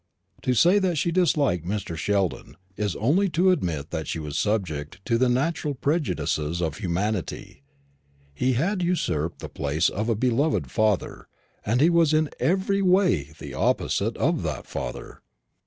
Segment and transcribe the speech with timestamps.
[0.41, 1.95] To say that she disliked Mr.
[1.95, 7.61] Sheldon is only to admit that she was subject to the natural prejudices of humanity.
[8.33, 11.27] He had usurped the place of a beloved father,
[11.63, 15.21] and he was in every way the opposite of that father.